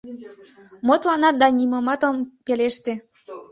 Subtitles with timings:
[0.85, 2.93] —Мо толынат да нимомат от пелеште?